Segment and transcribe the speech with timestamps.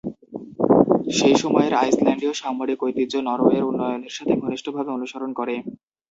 [1.11, 5.55] সেই সময়ের আইসল্যান্ডীয় সামরিক ঐতিহ্য নরওয়ের উন্নয়নের সাথে ঘনিষ্ঠভাবে অনুসরণ করে।